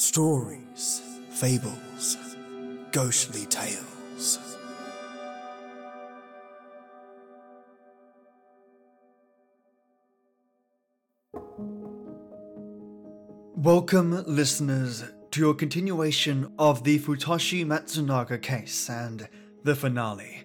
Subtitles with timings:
[0.00, 2.16] Stories, fables,
[2.92, 4.38] ghostly tales.
[13.56, 19.28] Welcome, listeners, to your continuation of the Futoshi Matsunaga case and
[19.64, 20.44] the finale.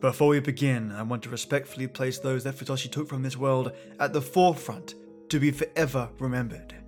[0.00, 3.72] Before we begin, I want to respectfully place those that Futoshi took from this world
[3.98, 4.94] at the forefront
[5.28, 6.79] to be forever remembered.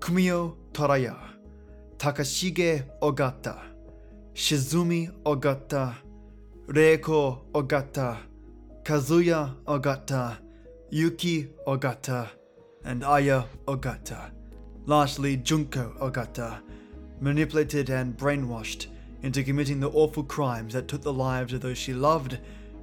[0.00, 1.14] Kumio Toraya,
[1.98, 3.60] Takashige Ogata,
[4.32, 5.94] Shizumi Ogata,
[6.66, 8.16] Reiko Ogata,
[8.82, 10.38] Kazuya Ogata,
[10.88, 12.30] Yuki Ogata,
[12.84, 14.30] and Aya Ogata.
[14.86, 16.62] Lastly, Junko Ogata,
[17.20, 18.86] manipulated and brainwashed
[19.22, 22.38] into committing the awful crimes that took the lives of those she loved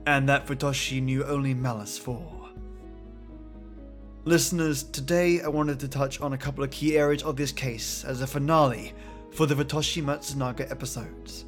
[0.05, 2.36] and that Futoshi knew only malice for.
[4.27, 8.03] Listeners, today I wanted to touch on a couple of key areas of this case
[8.03, 8.93] as a finale
[9.31, 11.45] for the Futoshi Matsunaga episodes.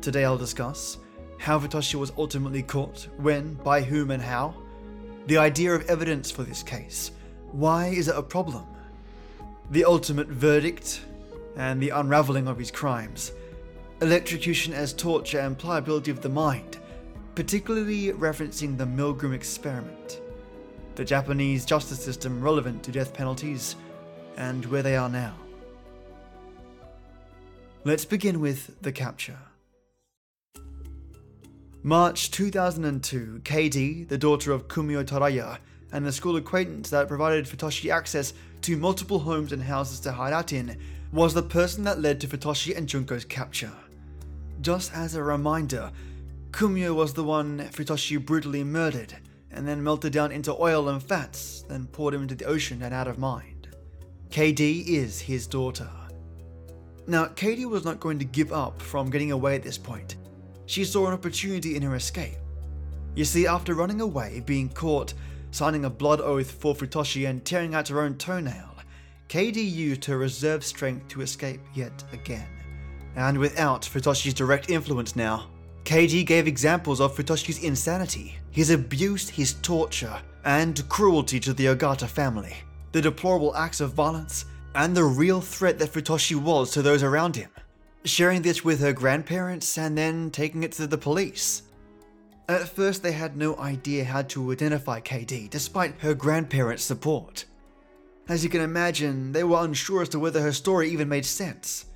[0.00, 0.96] Today I'll discuss
[1.36, 4.54] how Futoshi was ultimately caught, when, by whom, and how,
[5.26, 7.10] the idea of evidence for this case,
[7.52, 8.64] why is it a problem,
[9.70, 11.02] the ultimate verdict,
[11.56, 13.32] and the unraveling of his crimes,
[14.00, 16.78] electrocution as torture and pliability of the mind,
[17.34, 20.19] particularly referencing the Milgram experiment,
[20.94, 23.76] the Japanese justice system relevant to death penalties,
[24.36, 25.34] and where they are now.
[27.84, 29.38] Let's begin with the capture.
[31.82, 35.58] March 2002, KD, the daughter of Kumio Toraya,
[35.92, 40.34] and the school acquaintance that provided Futoshi access to multiple homes and houses to hide
[40.34, 40.78] out in,
[41.10, 43.72] was the person that led to Futoshi and Junko's capture.
[44.60, 45.90] Just as a reminder,
[46.50, 49.14] Kumio was the one Futoshi brutally murdered,
[49.52, 52.94] and then melted down into oil and fats, then poured him into the ocean and
[52.94, 53.68] out of mind.
[54.30, 55.90] KD is his daughter.
[57.06, 60.16] Now, Katie was not going to give up from getting away at this point.
[60.66, 62.36] She saw an opportunity in her escape.
[63.16, 65.14] You see, after running away, being caught,
[65.50, 68.76] signing a blood oath for Futoshi, and tearing out her own toenail,
[69.28, 72.48] KD used her reserve strength to escape yet again.
[73.16, 75.50] And without Futoshi's direct influence now,
[75.84, 82.06] KD gave examples of Futoshi's insanity, his abuse, his torture, and cruelty to the Ogata
[82.06, 82.56] family,
[82.92, 87.36] the deplorable acts of violence, and the real threat that Futoshi was to those around
[87.36, 87.50] him.
[88.04, 91.62] Sharing this with her grandparents and then taking it to the police.
[92.48, 97.44] At first, they had no idea how to identify KD, despite her grandparents' support.
[98.28, 101.86] As you can imagine, they were unsure as to whether her story even made sense.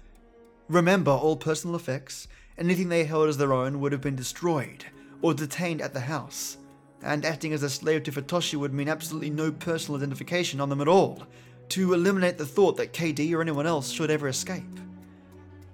[0.68, 2.28] Remember, all personal effects,
[2.58, 4.84] anything they held as their own would have been destroyed
[5.22, 6.58] or detained at the house,
[7.02, 10.80] and acting as a slave to Futoshi would mean absolutely no personal identification on them
[10.80, 11.22] at all,
[11.70, 14.62] to eliminate the thought that KD or anyone else should ever escape.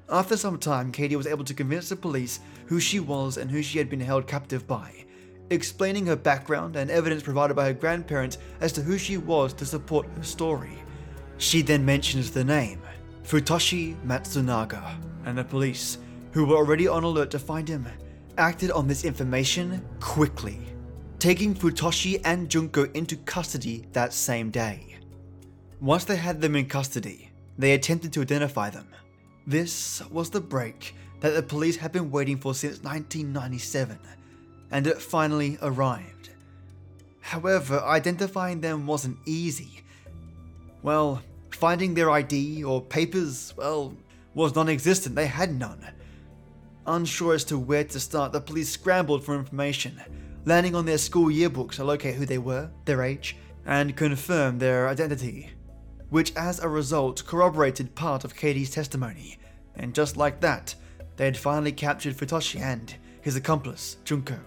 [0.09, 3.63] After some time, KD was able to convince the police who she was and who
[3.63, 5.05] she had been held captive by,
[5.51, 9.67] explaining her background and evidence provided by her grandparents as to who she was to
[9.67, 10.79] support her story.
[11.39, 12.83] She then mentions the name,
[13.25, 15.99] Futoshi Matsunaga, and the police,
[16.33, 17.87] who were already on alert to find him,
[18.39, 20.61] acted on this information quickly,
[21.19, 24.97] taking Futoshi and Junko into custody that same day.
[25.81, 28.87] Once they had them in custody, they attempted to identify them.
[29.47, 33.99] This was the break that the police had been waiting for since 1997,
[34.71, 36.31] and it finally arrived.
[37.21, 39.83] However, identifying them wasn't easy.
[40.83, 43.95] Well, finding their ID or papers, well,
[44.35, 45.85] was non existent, they had none.
[46.91, 50.01] Unsure as to where to start, the police scrambled for information,
[50.45, 54.89] landing on their school yearbooks to locate who they were, their age, and confirm their
[54.89, 55.51] identity
[56.11, 59.39] which as a result corroborated part of Katie's testimony,
[59.77, 60.75] and just like that,
[61.17, 64.39] they had finally captured Futoshi and his accomplice, Junko.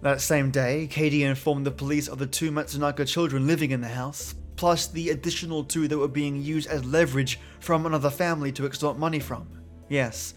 [0.00, 3.88] That same day, Katie informed the police of the two Matsunaga children living in the
[3.88, 8.66] house, plus the additional two that were being used as leverage from another family to
[8.66, 9.46] extort money from.
[9.88, 10.34] Yes,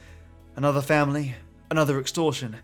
[0.58, 1.34] another family,
[1.72, 2.58] another extortion,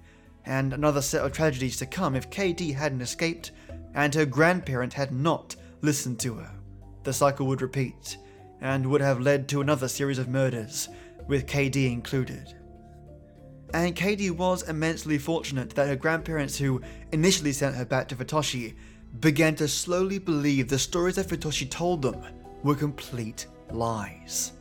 [0.45, 3.51] and another set of tragedies to come if KD hadn't escaped
[3.93, 6.51] and her grandparent had not listened to her
[7.03, 8.17] the cycle would repeat,
[8.61, 10.89] and would have led to another series of murders,
[11.27, 12.55] with KD included.
[13.73, 16.81] And KD was immensely fortunate that her grandparents, who
[17.11, 18.75] initially sent her back to Futoshi,
[19.19, 22.21] began to slowly believe the stories that Futoshi told them
[22.63, 24.53] were complete lies.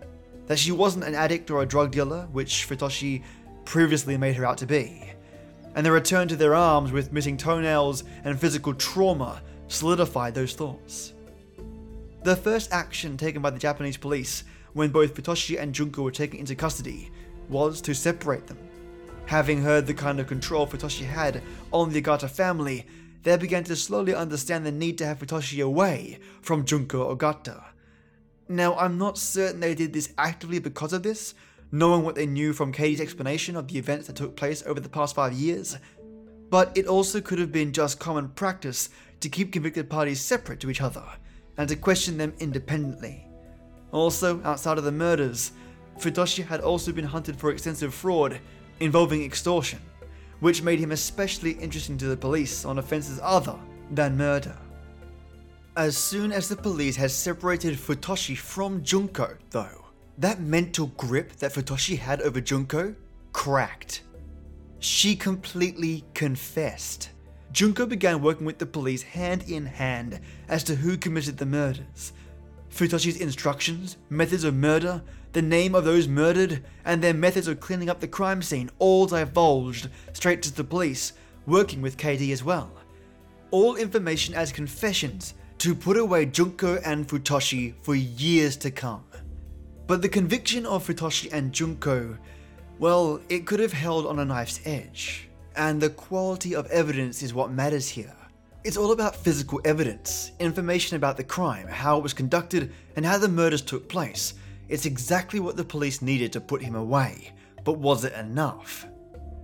[0.46, 3.22] That she wasn't an addict or a drug dealer, which Futoshi
[3.64, 5.12] previously made her out to be.
[5.74, 11.14] And the return to their arms with missing toenails and physical trauma solidified those thoughts.
[12.24, 14.44] The first action taken by the Japanese police
[14.74, 17.10] when both Futoshi and Junko were taken into custody
[17.48, 18.58] was to separate them.
[19.26, 21.42] Having heard the kind of control Futoshi had
[21.72, 22.86] on the Ogata family,
[23.22, 27.62] they began to slowly understand the need to have Futoshi away from Junko Ogata.
[28.48, 31.34] Now, I'm not certain they did this actively because of this,
[31.70, 34.88] knowing what they knew from Katie's explanation of the events that took place over the
[34.88, 35.78] past five years,
[36.50, 38.90] but it also could have been just common practice
[39.20, 41.04] to keep convicted parties separate to each other
[41.56, 43.26] and to question them independently.
[43.90, 45.52] Also, outside of the murders,
[45.98, 48.38] Futoshi had also been hunted for extensive fraud
[48.80, 49.78] involving extortion,
[50.40, 53.56] which made him especially interesting to the police on offences other
[53.90, 54.56] than murder.
[55.76, 59.86] As soon as the police had separated Futoshi from Junko, though,
[60.18, 62.94] that mental grip that Futoshi had over Junko
[63.32, 64.02] cracked.
[64.80, 67.08] She completely confessed.
[67.52, 72.12] Junko began working with the police hand in hand as to who committed the murders.
[72.68, 75.02] Futoshi's instructions, methods of murder,
[75.32, 79.06] the name of those murdered, and their methods of cleaning up the crime scene all
[79.06, 81.14] divulged straight to the police,
[81.46, 82.70] working with KD as well.
[83.50, 89.04] All information as confessions to put away Junko and Futoshi for years to come.
[89.86, 92.18] But the conviction of Futoshi and Junko,
[92.80, 95.28] well, it could have held on a knife's edge.
[95.54, 98.12] And the quality of evidence is what matters here.
[98.64, 103.18] It's all about physical evidence, information about the crime, how it was conducted, and how
[103.18, 104.34] the murders took place.
[104.68, 108.84] It's exactly what the police needed to put him away, but was it enough?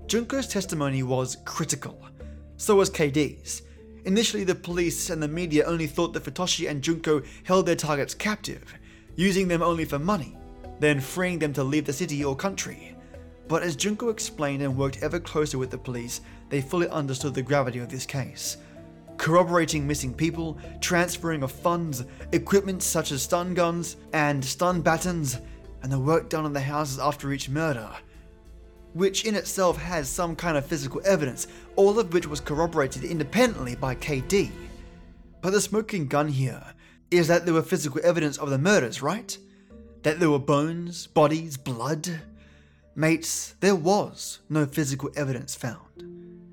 [0.08, 1.96] Junko's testimony was critical.
[2.56, 3.62] So was KD's.
[4.04, 8.14] Initially, the police and the media only thought that Futoshi and Junko held their targets
[8.14, 8.74] captive,
[9.16, 10.36] using them only for money,
[10.80, 12.94] then freeing them to leave the city or country.
[13.48, 17.42] But as Junko explained and worked ever closer with the police, they fully understood the
[17.42, 18.58] gravity of this case.
[19.16, 25.40] Corroborating missing people, transferring of funds, equipment such as stun guns and stun batons,
[25.82, 27.90] and the work done on the houses after each murder.
[28.94, 31.46] Which in itself has some kind of physical evidence,
[31.76, 34.50] all of which was corroborated independently by KD.
[35.40, 36.62] But the smoking gun here
[37.10, 39.36] is that there were physical evidence of the murders, right?
[40.02, 42.20] That there were bones, bodies, blood.
[42.94, 46.02] Mates, there was no physical evidence found.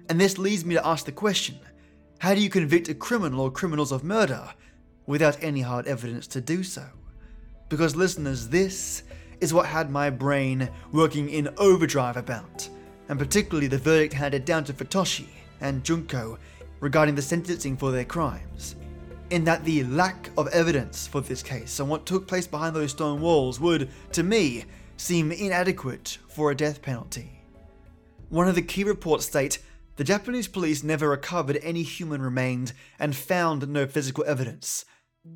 [0.10, 1.60] And this leads me to ask the question
[2.20, 4.54] how do you convict a criminal or criminals of murder
[5.06, 6.84] without any hard evidence to do so?
[7.70, 9.04] Because, listeners, this
[9.42, 12.68] is what had my brain working in overdrive about,
[13.10, 15.28] and particularly the verdict handed down to Futoshi
[15.62, 16.38] and Junko
[16.80, 18.76] regarding the sentencing for their crimes
[19.30, 22.92] in that the lack of evidence for this case and what took place behind those
[22.92, 24.66] stone walls would, to me,
[24.98, 27.42] seem inadequate for a death penalty.
[28.30, 29.60] One of the key reports state
[29.98, 34.84] the Japanese police never recovered any human remains and found no physical evidence,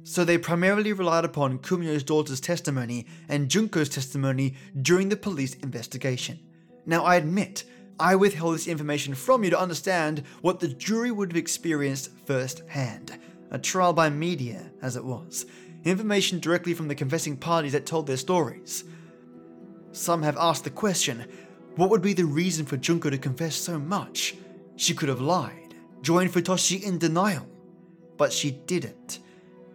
[0.04, 6.40] so they primarily relied upon Kumio's daughter's testimony and Junko's testimony during the police investigation.
[6.86, 7.64] Now, I admit,
[8.00, 13.20] I withheld this information from you to understand what the jury would have experienced firsthand
[13.52, 15.46] a trial by media, as it was,
[15.84, 18.84] information directly from the confessing parties that told their stories.
[19.92, 21.26] Some have asked the question
[21.76, 24.36] what would be the reason for Junko to confess so much?
[24.76, 27.48] She could have lied, joined Futoshi in denial,
[28.18, 29.20] but she didn't.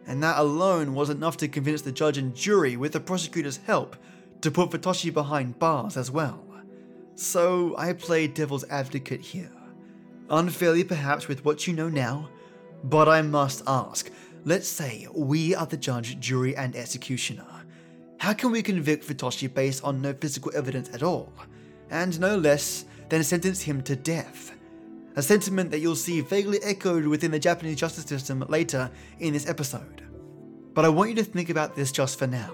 [0.07, 3.97] And that alone was enough to convince the judge and jury, with the prosecutor's help,
[4.43, 6.45] to put Futoshi behind bars as well.
[7.15, 9.53] So I played devil's advocate here.
[10.29, 12.29] Unfairly, perhaps, with what you know now,
[12.83, 14.11] but I must ask
[14.45, 17.47] let's say we are the judge, jury, and executioner.
[18.19, 21.33] How can we convict Futoshi based on no physical evidence at all?
[21.91, 24.53] And no less than sentence him to death.
[25.17, 28.91] A sentiment that you'll see vaguely echoed within the Japanese justice system later
[29.21, 30.03] in this episode.
[30.75, 32.53] But I want you to think about this just for now.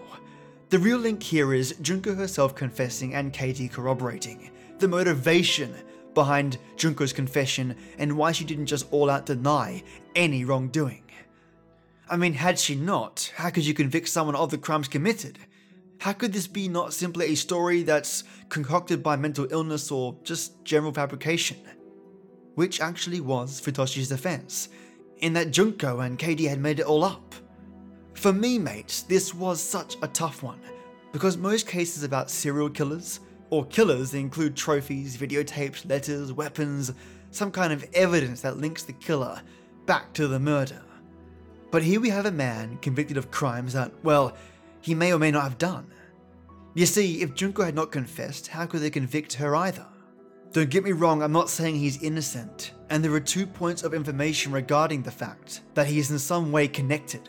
[0.68, 4.50] The real link here is Junko herself confessing and Katie corroborating.
[4.78, 5.74] The motivation
[6.12, 9.82] behind Junko's confession and why she didn't just all out deny
[10.14, 11.04] any wrongdoing.
[12.10, 15.38] I mean, had she not, how could you convict someone of the crimes committed?
[15.98, 20.62] How could this be not simply a story that's concocted by mental illness or just
[20.64, 21.56] general fabrication?
[22.60, 24.68] Which actually was Futoshi's defense,
[25.20, 27.34] in that Junko and Katie had made it all up.
[28.12, 30.60] For me, mates, this was such a tough one,
[31.10, 36.92] because most cases about serial killers or killers include trophies, videotapes, letters, weapons,
[37.30, 39.40] some kind of evidence that links the killer
[39.86, 40.82] back to the murder.
[41.70, 44.36] But here we have a man convicted of crimes that, well,
[44.82, 45.86] he may or may not have done.
[46.74, 49.86] You see, if Junko had not confessed, how could they convict her either?
[50.52, 53.94] Don't get me wrong, I'm not saying he's innocent, and there are two points of
[53.94, 57.28] information regarding the fact that he is in some way connected.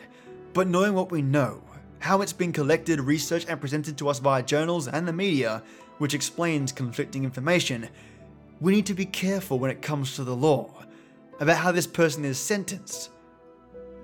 [0.52, 1.62] But knowing what we know,
[2.00, 5.62] how it's been collected, researched, and presented to us via journals and the media,
[5.98, 7.88] which explains conflicting information,
[8.60, 10.82] we need to be careful when it comes to the law
[11.38, 13.10] about how this person is sentenced.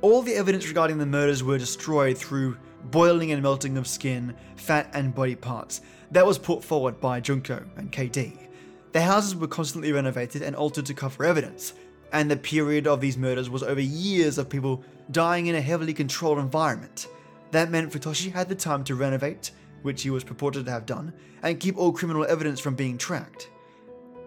[0.00, 2.56] All the evidence regarding the murders were destroyed through
[2.92, 5.80] boiling and melting of skin, fat, and body parts.
[6.12, 8.48] That was put forward by Junko and KD.
[8.92, 11.75] The houses were constantly renovated and altered to cover evidence,
[12.12, 15.92] and the period of these murders was over years of people dying in a heavily
[15.92, 17.09] controlled environment.
[17.50, 19.50] That meant Futoshi had the time to renovate,
[19.83, 23.50] which he was purported to have done, and keep all criminal evidence from being tracked.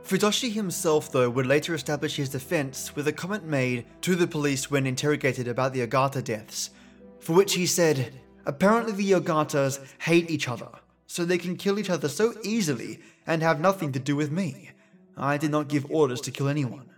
[0.03, 4.69] Futoshi himself, though, would later establish his defense with a comment made to the police
[4.69, 6.71] when interrogated about the Ogata deaths,
[7.19, 8.13] for which he said,
[8.45, 10.69] Apparently, the Ogatas hate each other,
[11.11, 14.71] so they can kill each other so easily and have nothing to do with me.
[15.17, 16.89] I did not give orders to kill anyone.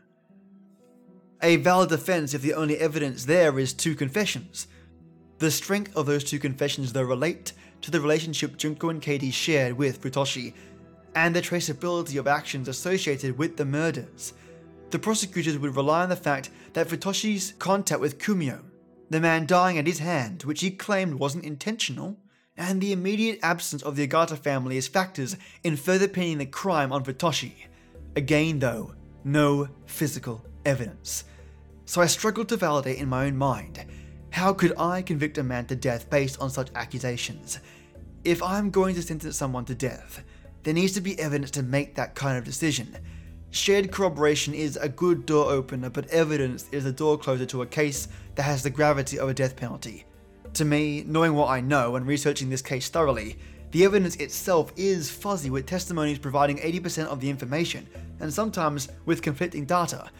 [1.42, 4.68] A valid defense if the only evidence there is two confessions.
[5.40, 9.74] The strength of those two confessions, though, relate to the relationship Junko and Katie shared
[9.74, 10.54] with Futoshi
[11.16, 14.34] and the traceability of actions associated with the murders.
[14.92, 18.62] The prosecutors would rely on the fact that Futoshi's contact with Kumio,
[19.10, 22.20] the man dying at his hand, which he claimed wasn't intentional,
[22.58, 26.92] and the immediate absence of the Ogata family as factors in further pinning the crime
[26.92, 27.54] on Futoshi.
[28.16, 28.94] Again, though,
[29.24, 31.24] no physical evidence.
[31.86, 33.86] So I struggled to validate in my own mind
[34.30, 37.60] how could I convict a man to death based on such accusations?
[38.24, 40.24] If I'm going to sentence someone to death,
[40.64, 42.98] there needs to be evidence to make that kind of decision.
[43.52, 47.68] Shared corroboration is a good door opener, but evidence is a door closer to a
[47.68, 50.06] case that has the gravity of a death penalty.
[50.54, 53.38] To me, knowing what I know and researching this case thoroughly,
[53.72, 57.88] the evidence itself is fuzzy with testimonies providing 80% of the information,
[58.20, 60.12] and sometimes with conflicting data.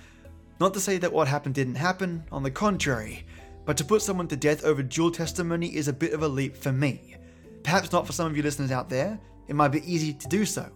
[0.60, 3.28] Not to say that what happened didn't happen, on the contrary,
[3.64, 6.58] but to put someone to death over dual testimony is a bit of a leap
[6.58, 7.16] for me.
[7.62, 10.46] Perhaps not for some of you listeners out there, it might be easy to do
[10.46, 10.68] so.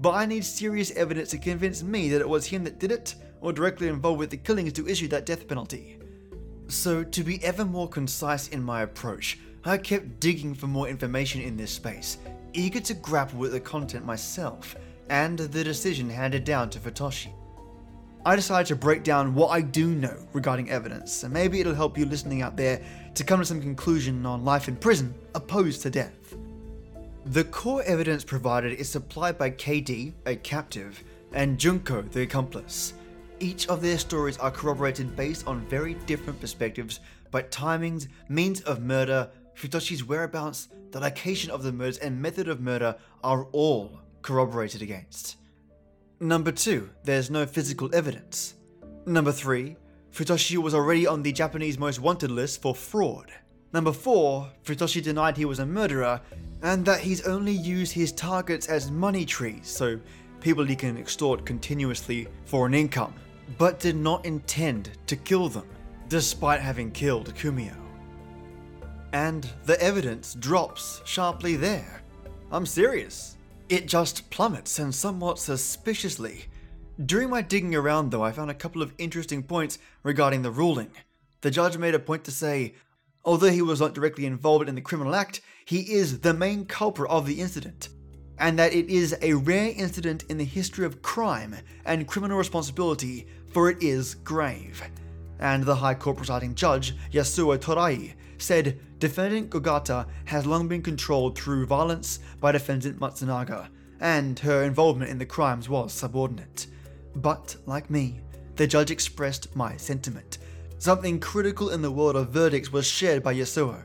[0.00, 3.14] But I need serious evidence to convince me that it was him that did it,
[3.40, 5.99] or directly involved with the killings to issue that death penalty.
[6.70, 11.40] So, to be ever more concise in my approach, I kept digging for more information
[11.40, 12.18] in this space,
[12.52, 14.76] eager to grapple with the content myself,
[15.08, 17.32] and the decision handed down to Futoshi.
[18.24, 21.98] I decided to break down what I do know regarding evidence, and maybe it'll help
[21.98, 22.80] you listening out there
[23.16, 26.36] to come to some conclusion on life in prison opposed to death.
[27.26, 32.94] The core evidence provided is supplied by KD, a captive, and Junko, the accomplice.
[33.40, 38.82] Each of their stories are corroborated based on very different perspectives, but timings, means of
[38.82, 42.94] murder, Futoshi's whereabouts, the location of the murders, and method of murder
[43.24, 45.36] are all corroborated against.
[46.20, 48.56] Number 2, there's no physical evidence.
[49.06, 49.74] Number 3,
[50.12, 53.32] Futoshi was already on the Japanese most wanted list for fraud.
[53.72, 56.20] Number 4, Futoshi denied he was a murderer
[56.62, 59.98] and that he's only used his targets as money trees, so
[60.40, 63.14] people he can extort continuously for an income,
[63.58, 65.66] but did not intend to kill them,
[66.08, 67.76] despite having killed Kumio.
[69.12, 72.02] And the evidence drops sharply there.
[72.52, 73.36] I'm serious.
[73.68, 76.44] It just plummets and somewhat suspiciously.
[77.06, 80.90] During my digging around, though, I found a couple of interesting points regarding the ruling.
[81.40, 82.74] The judge made a point to say,
[83.24, 87.10] although he was not directly involved in the criminal act, he is the main culprit
[87.10, 87.88] of the incident,
[88.40, 91.54] and that it is a rare incident in the history of crime
[91.84, 94.82] and criminal responsibility, for it is grave.
[95.38, 101.38] And the High Court presiding judge, Yasuo Torai, said defendant Ogata has long been controlled
[101.38, 103.68] through violence by defendant Matsunaga,
[104.00, 106.66] and her involvement in the crimes was subordinate.
[107.14, 108.20] But, like me,
[108.56, 110.38] the judge expressed my sentiment.
[110.78, 113.82] Something critical in the world of verdicts was shared by Yasuo.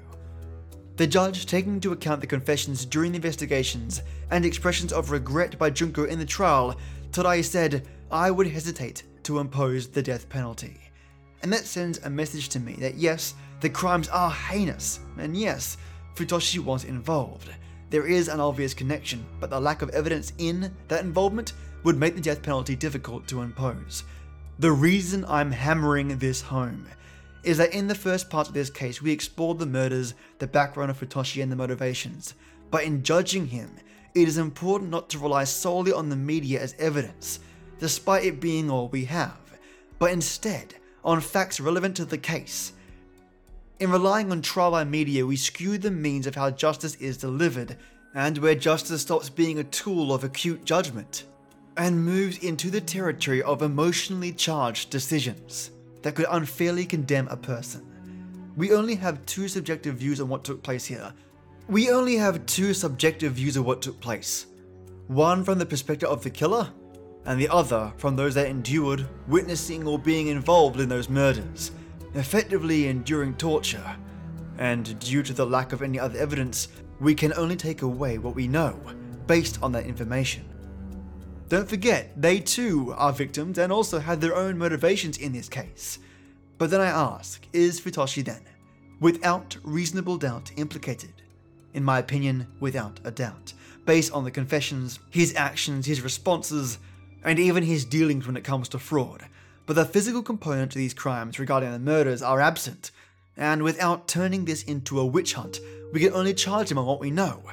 [0.97, 5.69] The judge, taking into account the confessions during the investigations and expressions of regret by
[5.69, 6.77] Junko in the trial,
[7.11, 10.79] Torai said, I would hesitate to impose the death penalty.
[11.43, 15.75] And that sends a message to me that yes, the crimes are heinous, and yes,
[16.15, 17.49] Futoshi was involved.
[17.89, 22.15] There is an obvious connection, but the lack of evidence in that involvement would make
[22.15, 24.05] the death penalty difficult to impose.
[24.59, 26.87] The reason I'm hammering this home
[27.45, 30.89] is that in the first part of this case, we explored the murders, the background
[30.89, 32.33] of Futoshi, and the motivations.
[32.71, 33.69] But in judging him,
[34.15, 37.39] it is important not to rely solely on the media as evidence,
[37.79, 39.37] despite it being all we have,
[39.99, 40.73] but instead
[41.03, 42.73] on facts relevant to the case.
[43.79, 47.77] In relying on trial by media, we skew the means of how justice is delivered,
[48.15, 51.25] and where justice stops being a tool of acute judgment
[51.77, 55.71] and moves into the territory of emotionally charged decisions
[56.05, 57.81] that could unfairly condemn a person.
[58.55, 61.11] we only have two subjective views on what took place here.
[61.67, 64.45] We only have two subjective views of what took place.
[65.07, 66.69] One from the perspective of the killer,
[67.25, 71.71] and the other from those that endured, witnessing, or being involved in those murders,
[72.13, 73.97] effectively enduring torture.
[74.59, 76.67] And due to the lack of any other evidence,
[76.99, 78.79] we can only take away what we know
[79.25, 80.45] based on that information.
[81.47, 85.99] Don't forget, they too are victims and also had their own motivations in this case.
[86.57, 88.41] But then I ask, is Futoshi then,
[88.99, 91.13] without reasonable doubt, implicated?
[91.75, 93.53] In my opinion, without a doubt,
[93.85, 96.79] based on the confessions, his actions, his responses,
[97.23, 99.25] and even his dealings when it comes to fraud.
[99.67, 102.89] But the physical component to these crimes regarding the murders are absent,
[103.37, 105.59] and without turning this into a witch hunt,
[105.93, 107.43] we can only charge him on what we know.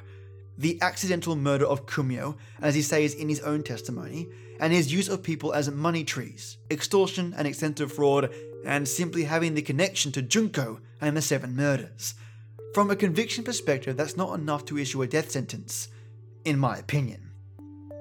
[0.58, 4.28] The accidental murder of Kumio, as he says in his own testimony,
[4.60, 8.30] and his use of people as money trees, extortion and extensive fraud,
[8.64, 12.14] and simply having the connection to Junko and the seven murders.
[12.74, 15.88] From a conviction perspective, that's not enough to issue a death sentence,
[16.44, 17.30] in my opinion.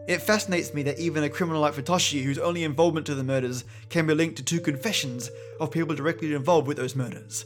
[0.08, 3.66] It fascinates me that even a criminal like Futoshi, whose only involvement to the murders
[3.90, 5.30] can be linked to two confessions
[5.60, 7.46] of people directly involved with those murders,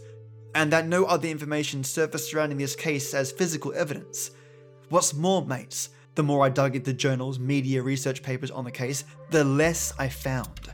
[0.53, 4.31] and that no other information surfaced surrounding this case as physical evidence.
[4.89, 9.03] What's more, mates, the more I dug into journals, media, research papers on the case,
[9.31, 10.71] the less I found.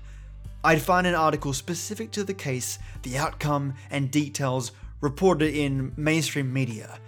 [0.64, 6.52] I'd find an article specific to the case, the outcome, and details reported in mainstream
[6.54, 7.00] media,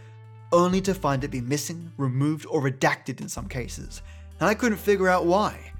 [0.51, 4.01] only to find it be missing, removed, or redacted in some cases,
[4.39, 5.72] and I couldn't figure out why.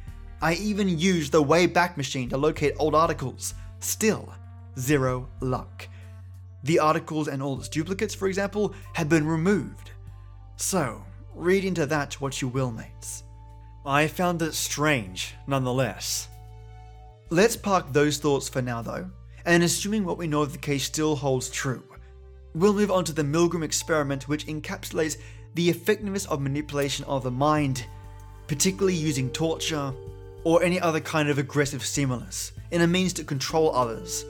[0.42, 3.54] I even used the Wayback Machine to locate old articles.
[3.80, 4.34] Still,
[4.78, 5.88] zero luck.
[6.64, 9.92] The articles and all its duplicates, for example, had been removed.
[10.58, 11.04] So,
[11.36, 13.24] read into that what you will, mates.
[13.86, 16.28] I found it strange, nonetheless.
[17.30, 19.10] Let's park those thoughts for now, though,
[19.46, 21.84] and assuming what we know of the case still holds true,
[22.54, 25.18] we'll move on to the Milgram experiment, which encapsulates
[25.56, 27.86] the effectiveness of manipulation of the mind,
[28.48, 29.94] particularly using torture
[30.44, 34.26] or any other kind of aggressive stimulus, in a means to control others.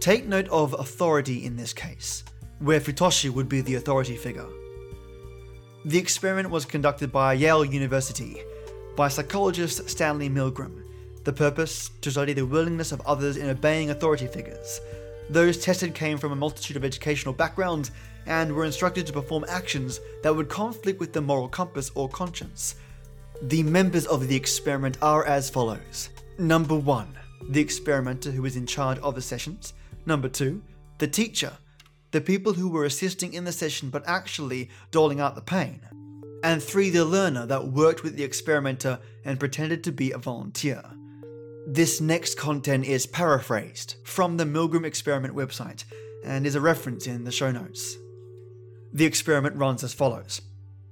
[0.00, 2.24] Take note of authority in this case,
[2.60, 4.46] where Futoshi would be the authority figure.
[5.84, 8.42] The experiment was conducted by Yale University
[8.96, 10.82] by psychologist Stanley Milgram.
[11.22, 14.80] The purpose to study the willingness of others in obeying authority figures.
[15.30, 17.92] Those tested came from a multitude of educational backgrounds
[18.26, 22.74] and were instructed to perform actions that would conflict with the moral compass or conscience.
[23.42, 27.16] The members of the experiment are as follows Number 1,
[27.50, 29.74] the experimenter who is in charge of the sessions.
[30.06, 30.60] Number 2,
[30.98, 31.52] the teacher,
[32.10, 35.80] the people who were assisting in the session but actually doling out the pain.
[36.42, 40.82] And 3, the learner that worked with the experimenter and pretended to be a volunteer.
[41.66, 45.84] This next content is paraphrased from the Milgram Experiment website
[46.24, 47.96] and is a reference in the show notes.
[48.92, 50.40] The experiment runs as follows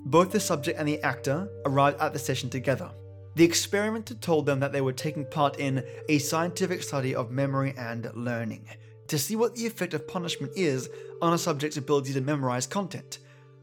[0.01, 2.91] Both the subject and the actor arrived at the session together.
[3.37, 7.75] The experimenter told them that they were taking part in a scientific study of memory
[7.79, 8.67] and learning
[9.09, 10.89] to see what the effect of punishment is
[11.23, 13.19] on a subject's ability to memorize content.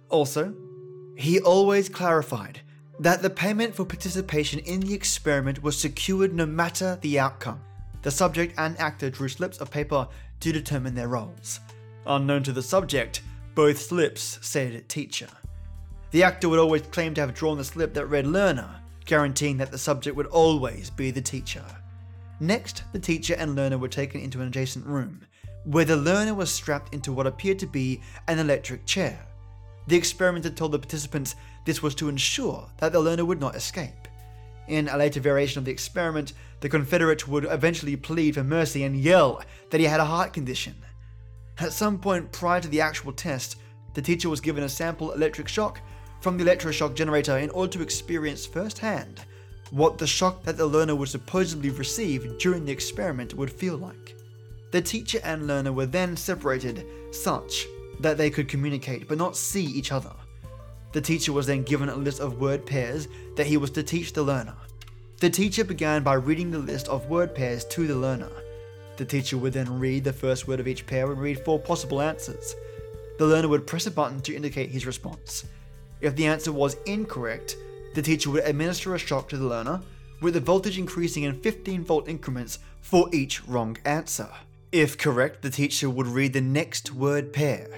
[0.10, 0.53] Also,
[1.15, 2.62] he always clarified
[2.99, 7.62] that the payment for participation in the experiment was secured no matter the outcome.
[8.01, 10.08] The subject and actor drew slips of paper
[10.39, 11.60] to determine their roles.
[12.06, 13.21] Unknown to the subject,
[13.56, 15.29] both slips said teacher.
[16.12, 18.69] The actor would always claim to have drawn the slip that read learner,
[19.06, 21.65] guaranteeing that the subject would always be the teacher.
[22.39, 25.21] Next, the teacher and learner were taken into an adjacent room,
[25.65, 29.26] where the learner was strapped into what appeared to be an electric chair.
[29.88, 34.08] The experimenter told the participants this was to ensure that the learner would not escape.
[34.67, 38.95] In a later variation of the experiment, the Confederate would eventually plead for mercy and
[38.95, 40.76] yell that he had a heart condition.
[41.60, 43.58] At some point prior to the actual test,
[43.93, 45.80] the teacher was given a sample electric shock
[46.21, 49.26] from the electroshock generator in order to experience firsthand
[49.71, 54.15] what the shock that the learner would supposedly receive during the experiment would feel like.
[54.73, 57.67] The teacher and learner were then separated such
[57.99, 60.12] that they could communicate but not see each other.
[60.93, 64.13] The teacher was then given a list of word pairs that he was to teach
[64.13, 64.55] the learner.
[65.19, 68.31] The teacher began by reading the list of word pairs to the learner.
[68.97, 72.01] The teacher would then read the first word of each pair and read four possible
[72.01, 72.55] answers.
[73.19, 75.45] The learner would press a button to indicate his response.
[76.01, 77.57] If the answer was incorrect,
[77.93, 79.83] the teacher would administer a shock to the learner,
[80.19, 84.29] with the voltage increasing in 15 volt increments for each wrong answer.
[84.73, 87.69] If correct, the teacher would read the next word pair.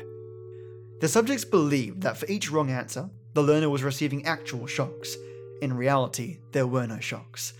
[1.01, 5.17] The subjects believed that for each wrong answer, the learner was receiving actual shocks.
[5.61, 7.51] In reality, there were no shocks.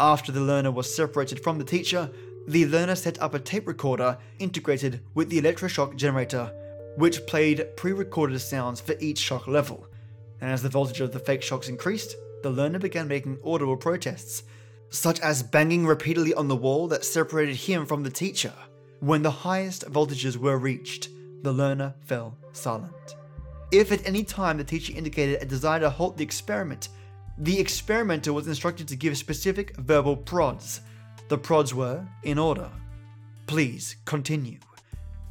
[0.00, 2.10] After the learner was separated from the teacher,
[2.48, 6.52] the learner set up a tape recorder integrated with the electroshock generator,
[6.96, 9.86] which played pre recorded sounds for each shock level.
[10.40, 14.42] And as the voltage of the fake shocks increased, the learner began making audible protests,
[14.94, 18.52] such as banging repeatedly on the wall that separated him from the teacher.
[19.00, 21.08] When the highest voltages were reached,
[21.42, 23.16] the learner fell silent.
[23.72, 26.90] If at any time the teacher indicated a desire to halt the experiment,
[27.38, 30.82] the experimenter was instructed to give specific verbal prods.
[31.26, 32.70] The prods were, in order,
[33.48, 34.58] please continue.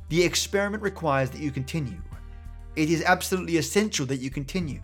[0.10, 2.02] The experiment requires that you continue.
[2.76, 4.82] It is absolutely essential that you continue.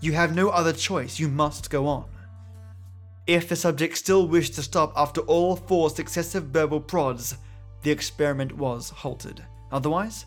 [0.00, 2.06] You have no other choice, you must go on.
[3.30, 7.36] If the subject still wished to stop after all four successive verbal prods,
[7.84, 9.44] the experiment was halted.
[9.70, 10.26] Otherwise,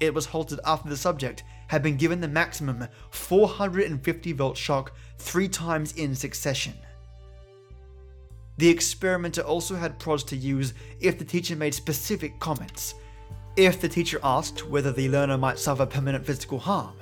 [0.00, 5.48] it was halted after the subject had been given the maximum 450 volt shock three
[5.48, 6.74] times in succession.
[8.58, 12.96] The experimenter also had prods to use if the teacher made specific comments.
[13.56, 16.96] If the teacher asked whether the learner might suffer permanent physical harm,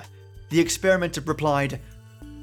[0.51, 1.81] the experimenter replied,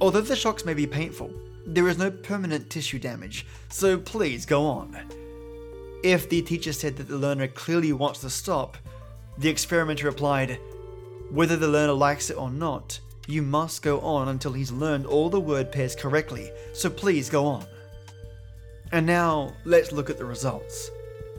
[0.02, 1.32] Although the shocks may be painful,
[1.68, 4.98] there is no permanent tissue damage, so please go on.
[6.02, 8.78] If the teacher said that the learner clearly wants to stop,
[9.38, 10.60] the experimenter replied,
[11.30, 15.30] Whether the learner likes it or not, you must go on until he's learned all
[15.30, 17.66] the word pairs correctly, so please go on.
[18.94, 20.90] And now, let's look at the results.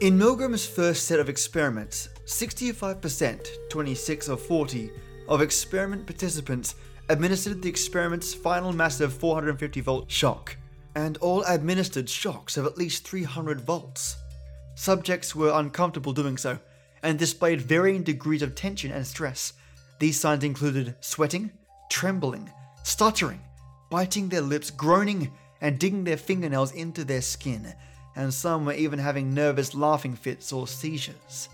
[0.02, 4.90] In Milgram's first set of experiments, 65%, 26 of 40,
[5.26, 6.74] of experiment participants
[7.08, 10.56] administered the experiment's final massive 450 volt shock,
[10.94, 14.16] and all administered shocks of at least 300 volts.
[14.74, 16.58] Subjects were uncomfortable doing so,
[17.02, 19.52] and displayed varying degrees of tension and stress.
[19.98, 21.50] These signs included sweating,
[21.90, 22.50] trembling,
[22.82, 23.40] stuttering,
[23.90, 27.74] biting their lips, groaning, and digging their fingernails into their skin,
[28.16, 31.48] and some were even having nervous laughing fits or seizures.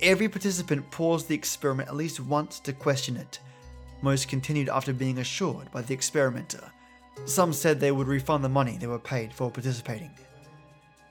[0.00, 3.38] Every participant paused the experiment at least once to question it,
[4.04, 6.70] most continued after being assured by the experimenter.
[7.24, 10.10] Some said they would refund the money they were paid for participating.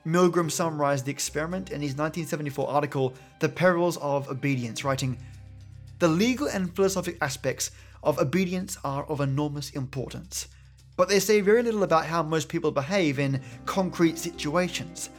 [0.06, 5.18] Milgram summarized the experiment in his 1974 article, The Perils of Obedience, writing
[5.98, 7.70] The legal and philosophic aspects
[8.02, 10.48] of obedience are of enormous importance,
[10.96, 15.10] but they say very little about how most people behave in concrete situations.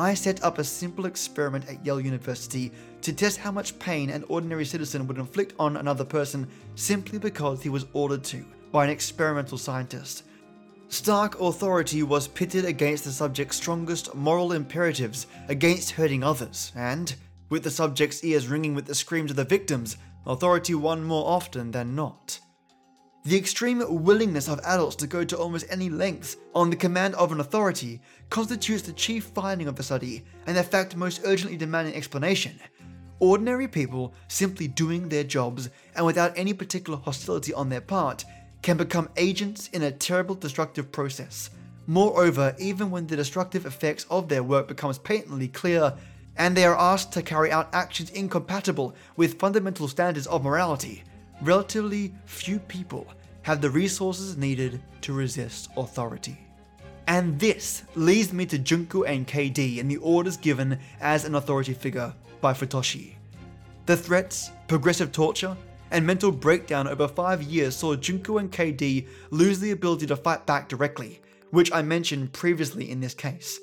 [0.00, 4.24] I set up a simple experiment at Yale University to test how much pain an
[4.28, 8.90] ordinary citizen would inflict on another person simply because he was ordered to by an
[8.90, 10.22] experimental scientist.
[10.88, 17.14] Stark authority was pitted against the subject's strongest moral imperatives against hurting others, and,
[17.50, 21.72] with the subject's ears ringing with the screams of the victims, authority won more often
[21.72, 22.40] than not.
[23.22, 27.32] The extreme willingness of adults to go to almost any lengths on the command of
[27.32, 31.94] an authority constitutes the chief finding of the study and the fact most urgently demanding
[31.94, 32.58] explanation.
[33.18, 38.24] Ordinary people simply doing their jobs and without any particular hostility on their part
[38.62, 41.50] can become agents in a terrible destructive process.
[41.86, 45.92] Moreover, even when the destructive effects of their work becomes patently clear
[46.38, 51.04] and they are asked to carry out actions incompatible with fundamental standards of morality,
[51.42, 53.06] relatively few people
[53.42, 56.38] have the resources needed to resist authority.
[57.06, 61.74] And this leads me to Junko and KD and the orders given as an authority
[61.74, 63.14] figure by Futoshi.
[63.86, 65.56] The threats, progressive torture,
[65.90, 70.46] and mental breakdown over five years saw Junko and KD lose the ability to fight
[70.46, 73.58] back directly, which I mentioned previously in this case.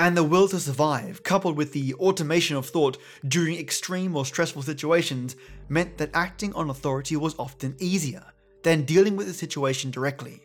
[0.00, 2.96] And the will to survive, coupled with the automation of thought
[3.28, 5.36] during extreme or stressful situations,
[5.68, 8.24] meant that acting on authority was often easier
[8.62, 10.40] than dealing with the situation directly.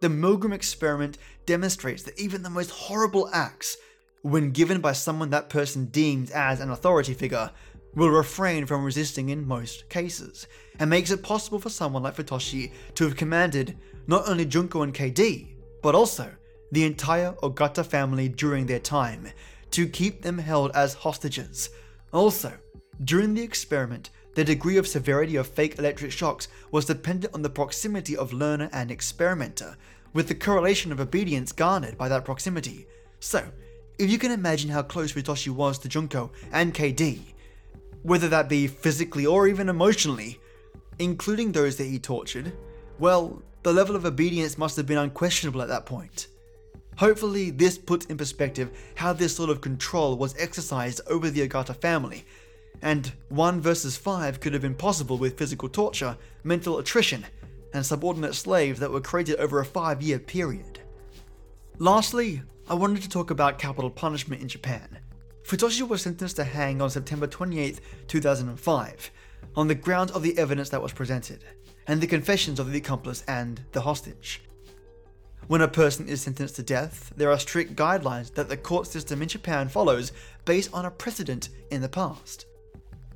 [0.00, 3.76] The Milgram experiment demonstrates that even the most horrible acts,
[4.22, 7.50] when given by someone that person deems as an authority figure,
[7.94, 10.46] will refrain from resisting in most cases,
[10.78, 14.94] and makes it possible for someone like Futoshi to have commanded not only Junko and
[14.94, 15.48] KD,
[15.82, 16.30] but also
[16.72, 19.28] the entire Ogata family during their time,
[19.70, 21.70] to keep them held as hostages.
[22.12, 22.52] Also,
[23.04, 27.50] during the experiment, the degree of severity of fake electric shocks was dependent on the
[27.50, 29.76] proximity of learner and experimenter,
[30.12, 32.86] with the correlation of obedience garnered by that proximity.
[33.20, 33.44] So,
[33.98, 37.20] if you can imagine how close Futoshi was to Junko and KD,
[38.02, 40.38] whether that be physically or even emotionally,
[40.98, 42.52] including those that he tortured,
[42.98, 46.28] well, the level of obedience must have been unquestionable at that point.
[46.96, 51.76] Hopefully, this puts in perspective how this sort of control was exercised over the Ogata
[51.76, 52.24] family,
[52.80, 57.26] and 1 versus 5 could have been possible with physical torture, mental attrition,
[57.74, 60.80] and subordinate slaves that were created over a 5 year period.
[61.78, 64.98] Lastly, I wanted to talk about capital punishment in Japan.
[65.42, 67.78] Futoshi was sentenced to hang on September 28,
[68.08, 69.10] 2005,
[69.54, 71.44] on the grounds of the evidence that was presented,
[71.86, 74.40] and the confessions of the accomplice and the hostage.
[75.48, 79.22] When a person is sentenced to death, there are strict guidelines that the court system
[79.22, 80.12] in Japan follows
[80.44, 82.46] based on a precedent in the past.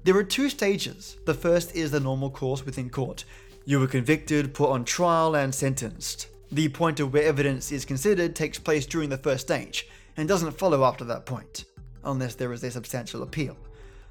[0.05, 1.17] There are two stages.
[1.27, 3.25] The first is the normal course within court.
[3.65, 6.29] You were convicted, put on trial, and sentenced.
[6.53, 10.59] The point of where evidence is considered takes place during the first stage, and doesn't
[10.59, 11.65] follow after that point,
[12.05, 13.57] unless there is a substantial appeal.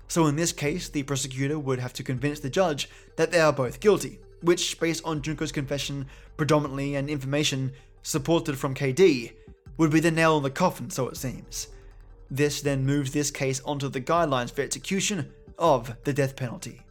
[0.07, 3.53] So in this case, the prosecutor would have to convince the judge that they are
[3.53, 6.05] both guilty, which, based on Junko's confession
[6.37, 9.33] predominantly and information supported from KD,
[9.77, 11.69] would be the nail in the coffin, so it seems.
[12.29, 16.81] This then moves this case onto the guidelines for execution of the death penalty.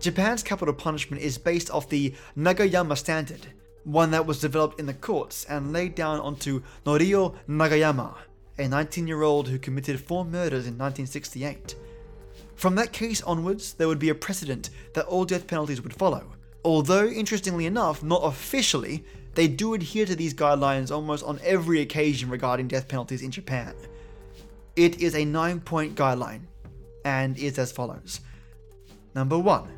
[0.00, 3.46] Japan's capital punishment is based off the Nagayama standard,
[3.84, 8.14] one that was developed in the courts and laid down onto Norio Nagayama,
[8.58, 11.74] a 19 year old who committed four murders in 1968.
[12.54, 16.32] From that case onwards, there would be a precedent that all death penalties would follow,
[16.64, 19.04] although, interestingly enough, not officially,
[19.38, 23.72] they do adhere to these guidelines almost on every occasion regarding death penalties in Japan.
[24.74, 26.40] It is a 9 point guideline
[27.04, 28.20] and is as follows
[29.14, 29.68] Number 1,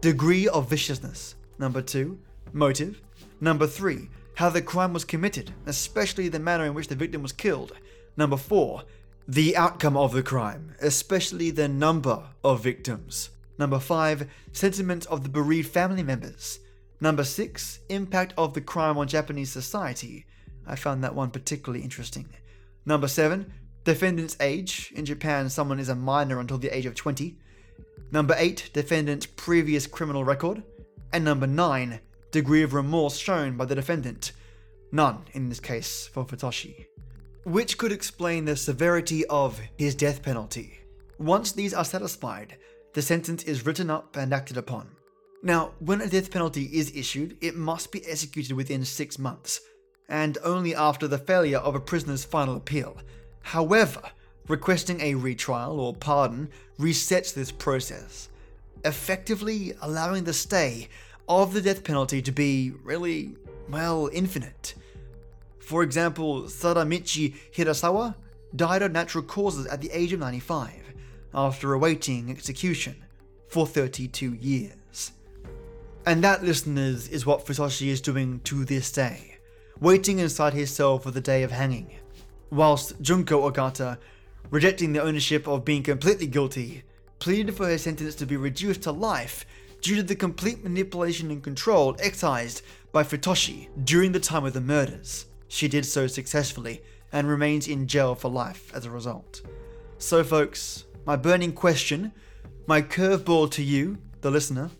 [0.00, 1.34] degree of viciousness.
[1.58, 2.18] Number 2,
[2.54, 3.02] motive.
[3.42, 7.32] Number 3, how the crime was committed, especially the manner in which the victim was
[7.32, 7.74] killed.
[8.16, 8.84] Number 4,
[9.28, 13.28] the outcome of the crime, especially the number of victims.
[13.58, 16.60] Number 5, sentiment of the bereaved family members.
[17.02, 20.26] Number 6, impact of the crime on Japanese society.
[20.66, 22.28] I found that one particularly interesting.
[22.84, 23.50] Number 7,
[23.84, 24.92] defendant's age.
[24.94, 27.38] In Japan, someone is a minor until the age of 20.
[28.12, 30.62] Number 8, defendant's previous criminal record.
[31.12, 32.00] And number 9,
[32.32, 34.32] degree of remorse shown by the defendant.
[34.92, 36.86] None in this case for Futoshi.
[37.44, 40.80] Which could explain the severity of his death penalty.
[41.18, 42.58] Once these are satisfied,
[42.92, 44.90] the sentence is written up and acted upon.
[45.42, 49.60] Now, when a death penalty is issued, it must be executed within six months,
[50.06, 52.98] and only after the failure of a prisoner's final appeal.
[53.40, 54.02] However,
[54.48, 58.28] requesting a retrial or pardon resets this process,
[58.84, 60.88] effectively allowing the stay
[61.26, 63.36] of the death penalty to be really,
[63.70, 64.74] well, infinite.
[65.58, 68.14] For example, Sadamichi Hirasawa
[68.54, 70.70] died of natural causes at the age of 95
[71.32, 72.96] after awaiting execution
[73.48, 75.12] for 32 years.
[76.06, 79.36] And that, listeners, is what Futoshi is doing to this day,
[79.80, 81.90] waiting inside his cell for the day of hanging.
[82.50, 83.98] Whilst Junko Ogata,
[84.50, 86.82] rejecting the ownership of being completely guilty,
[87.18, 89.44] pleaded for her sentence to be reduced to life
[89.82, 94.60] due to the complete manipulation and control exercised by Futoshi during the time of the
[94.60, 95.26] murders.
[95.48, 96.82] She did so successfully
[97.12, 99.42] and remains in jail for life as a result.
[99.98, 102.12] So, folks, my burning question,
[102.66, 104.70] my curveball to you, the listener,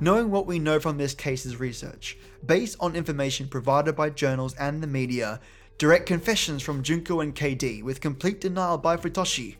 [0.00, 4.82] Knowing what we know from this case's research, based on information provided by journals and
[4.82, 5.40] the media,
[5.78, 9.56] direct confessions from Junko and KD with complete denial by Futoshi,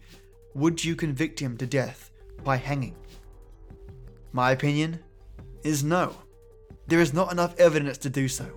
[0.55, 2.11] would you convict him to death
[2.42, 2.97] by hanging?
[4.33, 4.99] My opinion
[5.62, 6.16] is no.
[6.88, 8.51] There is not enough evidence to do so.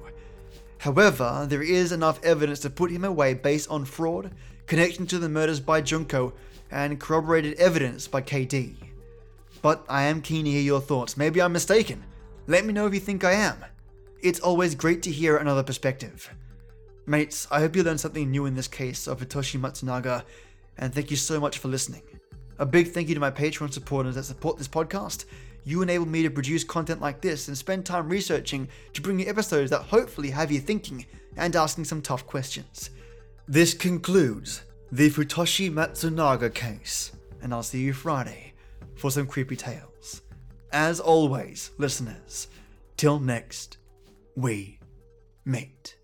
[0.80, 4.32] However, there is enough evidence to put him away based on fraud,
[4.66, 6.34] connection to the murders by Junko,
[6.72, 8.76] and corroborated evidence by KD.
[9.68, 11.18] But I am keen to hear your thoughts.
[11.18, 12.02] Maybe I'm mistaken.
[12.48, 13.66] Let me know if you think I am.
[14.24, 16.34] It's always great to hear another perspective.
[17.06, 20.24] Mates, I hope you learned something new in this case of Futoshi Matsunaga,
[20.78, 22.04] and thank you so much for listening.
[22.60, 25.26] A big thank you to my Patreon supporters that support this podcast.
[25.66, 29.28] You enable me to produce content like this and spend time researching to bring you
[29.28, 32.92] episodes that hopefully have you thinking and asking some tough questions.
[33.50, 34.62] This concludes
[34.94, 38.47] the Futoshi Matsunaga case, and I'll see you Friday
[38.98, 40.22] for some creepy tales.
[40.72, 42.48] As always, listeners,
[42.98, 43.78] till next
[44.36, 44.80] we
[45.46, 45.97] meet.